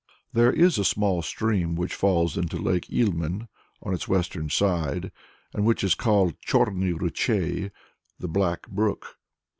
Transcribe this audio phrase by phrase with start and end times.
[0.33, 3.47] There is a small stream which falls into Lake Ilmen
[3.83, 5.11] on its western side,
[5.53, 7.69] and which is called Chorny Ruchei,
[8.17, 9.19] the Black Brook.